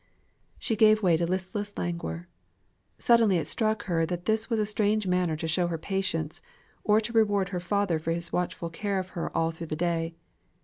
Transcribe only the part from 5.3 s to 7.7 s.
to show her patience, or to reward her